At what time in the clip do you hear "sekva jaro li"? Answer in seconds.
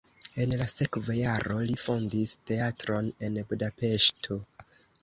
0.71-1.77